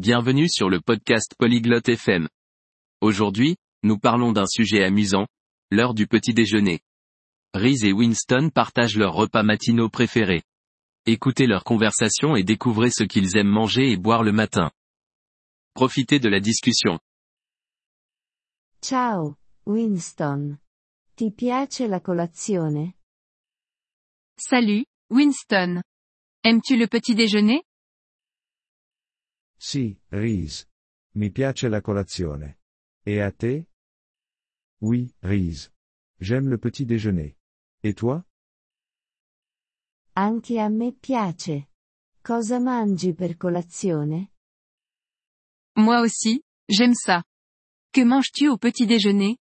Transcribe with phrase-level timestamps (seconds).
[0.00, 2.26] Bienvenue sur le podcast Polyglotte FM.
[3.02, 5.26] Aujourd'hui, nous parlons d'un sujet amusant,
[5.70, 6.80] l'heure du petit déjeuner.
[7.52, 10.42] Reese et Winston partagent leurs repas matinaux préférés.
[11.04, 14.70] Écoutez leur conversation et découvrez ce qu'ils aiment manger et boire le matin.
[15.74, 16.98] Profitez de la discussion.
[18.80, 19.36] Ciao,
[19.66, 20.56] Winston.
[21.16, 22.94] Ti piace la colazione?
[24.38, 25.82] Salut, Winston.
[26.42, 27.64] Aimes-tu le petit déjeuner?
[29.60, 30.70] Sì, Reese.
[31.16, 32.60] Mi piace la colazione.
[33.04, 33.66] Et à te?
[34.80, 35.70] Oui, Reese.
[36.18, 37.36] J'aime le petit déjeuner.
[37.82, 38.24] Et toi?
[40.16, 41.68] Anche a me piace.
[42.22, 44.32] Cosa mangi per colazione?
[45.76, 47.22] Moi aussi, j'aime ça.
[47.92, 49.36] Que manges-tu au petit déjeuner?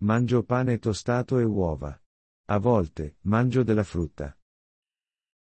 [0.00, 1.98] Mangio pane tostato e uova.
[2.48, 4.36] A volte, mangio della frutta.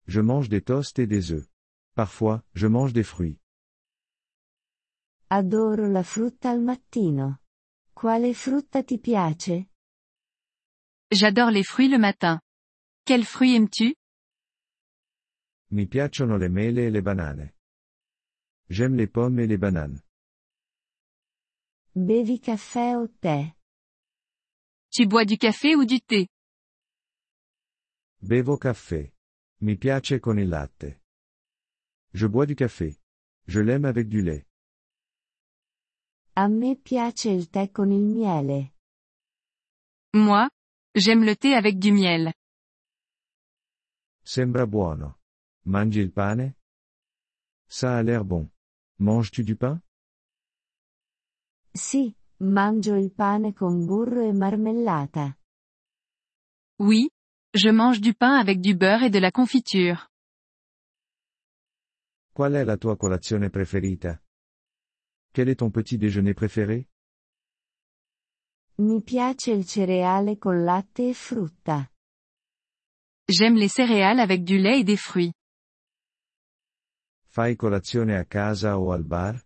[0.06, 1.48] Je mange des toasts et des œufs.
[1.94, 3.38] Parfois, je mange des fruits.
[5.28, 7.40] Adoro la frutta al mattino.
[7.92, 9.68] Quale frutta ti piace?
[11.12, 12.40] J'adore les fruits le matin.
[13.04, 13.94] Quels fruits aimes-tu?
[15.72, 17.54] Mi piacciono le mele e le banane.
[18.68, 20.00] J'aime les pommes et les bananes.
[21.92, 23.56] Bevi caffè o tè?
[24.90, 26.28] Tu bois du café ou du thé?
[28.18, 29.12] Bevo caffè.
[29.62, 30.99] Mi piace con il latte.
[32.12, 32.98] Je bois du café.
[33.46, 34.46] Je l'aime avec du lait.
[36.36, 38.72] A me piace il tè con il miele.
[40.14, 40.48] Moi,
[40.94, 42.32] j'aime le thé avec du miel.
[44.24, 45.18] Sembra buono.
[45.66, 46.54] Mangi il pane?
[47.68, 48.50] Ça a l'air bon.
[48.98, 49.80] Manges-tu du pain?
[51.72, 55.36] Sì, mangio il pane con burro e marmellata.
[56.80, 57.10] Oui,
[57.54, 60.09] je mange du pain avec du beurre et de la confiture.
[62.40, 64.18] Qual è la tua colazione preferita?
[65.30, 66.88] Quel est ton petit déjeuner préféré?
[68.76, 71.92] Mi piace il cereale con latte e frutta.
[73.26, 75.34] J'aime les céréales avec du lait et des fruits.
[77.26, 79.38] Fai colazione a casa o al bar?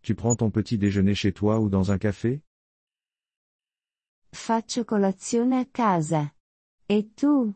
[0.00, 2.42] Tu prends ton petit déjeuner chez toi ou dans un café?
[4.32, 6.34] Faccio colazione a casa.
[6.88, 7.54] E tu?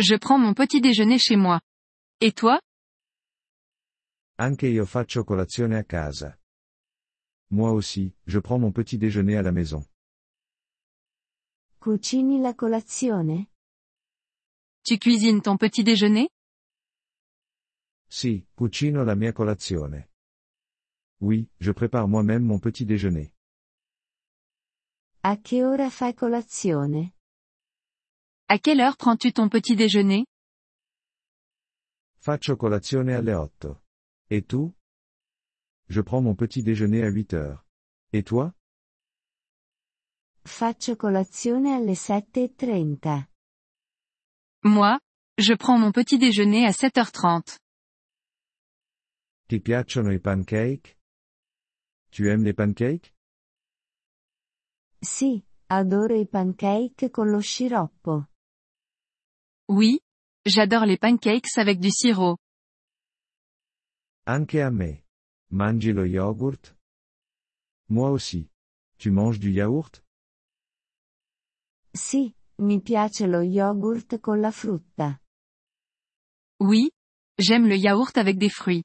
[0.00, 1.60] Je prends mon petit déjeuner chez moi.
[2.20, 2.60] Et toi?
[4.38, 6.38] Anche io faccio colazione a casa.
[7.50, 9.84] Moi aussi, je prends mon petit déjeuner à la maison.
[11.78, 13.50] Cucini la colazione?
[14.84, 16.28] Tu cuisines ton petit déjeuner?
[18.08, 20.10] Sì, cucino la mia colazione.
[21.20, 23.34] Oui, je prépare moi-même mon petit déjeuner.
[25.24, 27.14] A che ora fai colazione?
[28.48, 30.24] À quelle heure prends-tu ton petit déjeuner?
[32.18, 33.81] Faccio colazione alle 8.
[34.34, 34.72] Et tu?
[35.90, 37.66] Je prends mon petit déjeuner à 8 heures.
[38.14, 38.54] Et toi?
[40.46, 43.26] Faccio colazione alle 7.30.
[44.64, 44.98] Moi,
[45.36, 47.58] je prends mon petit déjeuner à 7h30.
[49.48, 50.96] Ti piacciono i pancake?
[52.10, 53.12] Tu aimes les pancakes?
[54.98, 58.28] Sì, adoro i pancake con lo sciroppo.
[59.68, 60.00] Oui,
[60.46, 62.38] j'adore les pancakes avec du sirop.
[64.24, 65.04] Anche a me.
[65.50, 66.76] Mangi lo yogurt?
[67.88, 68.48] Moi aussi.
[68.96, 70.04] Tu manges du yaourt?
[71.92, 75.20] Sì, mi piace lo yogurt con la frutta.
[76.60, 76.90] Oui,
[77.36, 78.84] j'aime le yaourt avec des fruits.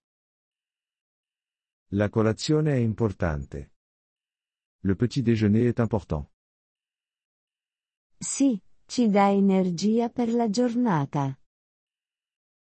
[1.91, 3.71] La colazione è importante.
[4.81, 6.27] Le petit déjeuner est important.
[8.19, 11.37] Sì, ci dà energia per la giornata.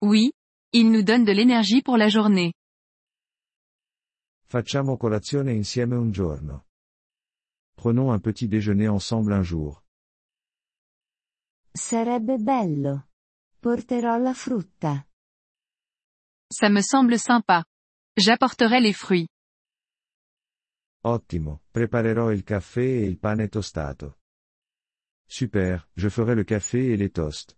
[0.04, 0.32] Oui,
[0.74, 2.54] il nous donne de l'énergie pour la journée.
[4.48, 6.66] Facciamo colazione insieme un giorno.
[7.76, 9.84] Prenons un petit déjeuner ensemble un jour.
[11.74, 13.08] Sarebbe bello.
[13.60, 15.08] Porterò la frutta.
[16.48, 17.64] Ça me semble sympa.
[18.16, 19.28] J'apporterai les fruits.
[21.04, 24.20] Ottimo, preparerò il caffè e il pane tostato.
[25.26, 27.58] Super, je ferai le café et les toasts.